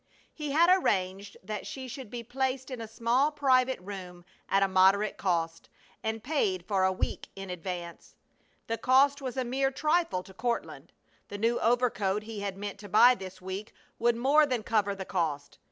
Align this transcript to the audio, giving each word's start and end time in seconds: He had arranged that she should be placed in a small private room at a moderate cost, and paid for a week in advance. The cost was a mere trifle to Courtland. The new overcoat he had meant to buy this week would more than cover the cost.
He 0.33 0.49
had 0.51 0.67
arranged 0.75 1.37
that 1.43 1.67
she 1.67 1.87
should 1.87 2.09
be 2.09 2.23
placed 2.23 2.71
in 2.71 2.81
a 2.81 2.87
small 2.87 3.31
private 3.31 3.79
room 3.79 4.25
at 4.49 4.63
a 4.63 4.67
moderate 4.67 5.15
cost, 5.15 5.69
and 6.01 6.23
paid 6.23 6.65
for 6.67 6.83
a 6.83 6.91
week 6.91 7.27
in 7.35 7.51
advance. 7.51 8.15
The 8.65 8.79
cost 8.79 9.21
was 9.21 9.37
a 9.37 9.45
mere 9.45 9.69
trifle 9.69 10.23
to 10.23 10.33
Courtland. 10.33 10.91
The 11.27 11.37
new 11.37 11.59
overcoat 11.59 12.23
he 12.23 12.39
had 12.39 12.57
meant 12.57 12.79
to 12.79 12.89
buy 12.89 13.13
this 13.13 13.43
week 13.43 13.75
would 13.99 14.15
more 14.15 14.47
than 14.47 14.63
cover 14.63 14.95
the 14.95 15.05
cost. 15.05 15.59